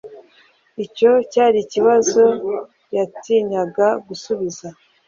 Icyo 0.85 1.11
cyari 1.31 1.57
ikibazo 1.65 2.23
yatinyaga 2.95 3.87
gusubiza. 4.07 4.67